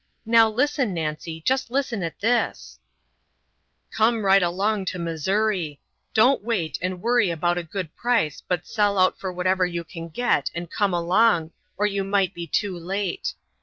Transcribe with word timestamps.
Now 0.25 0.49
listen, 0.49 0.95
Nancy 0.95 1.41
just 1.41 1.69
listen 1.69 2.01
at 2.01 2.19
this: 2.21 2.79
"'Come 3.91 4.25
right 4.25 4.41
along 4.41 4.85
to 4.85 4.97
Missouri! 4.97 5.79
Don't 6.15 6.41
wait 6.43 6.79
and 6.81 7.03
worry 7.03 7.29
about 7.29 7.59
a 7.59 7.63
good 7.63 7.95
price 7.95 8.41
but 8.47 8.65
sell 8.65 8.97
out 8.97 9.19
for 9.19 9.31
whatever 9.31 9.63
you 9.63 9.83
can 9.83 10.09
get, 10.09 10.49
and 10.55 10.71
come 10.71 10.95
along, 10.95 11.51
or 11.77 11.85
you 11.85 12.03
might 12.03 12.33
be 12.33 12.47
too 12.47 12.75
late. 12.75 13.35